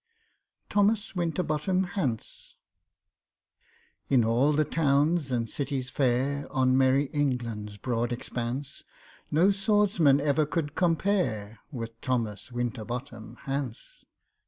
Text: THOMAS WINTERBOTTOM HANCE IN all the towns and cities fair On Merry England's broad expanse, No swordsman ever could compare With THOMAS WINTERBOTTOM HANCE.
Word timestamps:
THOMAS 0.71 1.15
WINTERBOTTOM 1.15 1.83
HANCE 1.89 2.55
IN 4.09 4.25
all 4.25 4.51
the 4.51 4.65
towns 4.65 5.31
and 5.31 5.47
cities 5.47 5.91
fair 5.91 6.47
On 6.49 6.75
Merry 6.75 7.05
England's 7.13 7.77
broad 7.77 8.11
expanse, 8.11 8.83
No 9.29 9.51
swordsman 9.51 10.19
ever 10.19 10.47
could 10.47 10.73
compare 10.73 11.59
With 11.71 12.01
THOMAS 12.01 12.51
WINTERBOTTOM 12.51 13.35
HANCE. 13.41 14.03